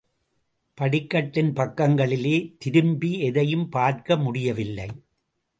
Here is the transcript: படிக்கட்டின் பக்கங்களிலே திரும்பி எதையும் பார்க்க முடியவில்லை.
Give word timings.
படிக்கட்டின் 0.77 1.53
பக்கங்களிலே 1.53 2.55
திரும்பி 2.57 3.19
எதையும் 3.19 3.69
பார்க்க 3.69 4.15
முடியவில்லை. 4.15 4.89